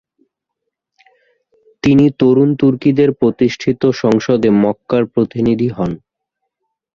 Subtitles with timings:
[1.83, 5.91] তিনি তরুণ তুর্কিদের প্রতিষ্ঠিত সংসদে মক্কার প্রতিনিধি হন।